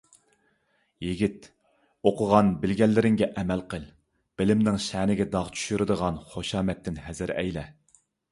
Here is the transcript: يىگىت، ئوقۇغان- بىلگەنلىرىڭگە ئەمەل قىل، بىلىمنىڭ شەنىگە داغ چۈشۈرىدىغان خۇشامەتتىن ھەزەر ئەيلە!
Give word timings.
يىگىت، 1.07 1.43
ئوقۇغان- 2.11 2.49
بىلگەنلىرىڭگە 2.63 3.27
ئەمەل 3.41 3.61
قىل، 3.75 3.85
بىلىمنىڭ 4.41 4.81
شەنىگە 4.87 5.29
داغ 5.37 5.53
چۈشۈرىدىغان 5.59 6.19
خۇشامەتتىن 6.33 7.01
ھەزەر 7.09 7.35
ئەيلە! 7.37 7.67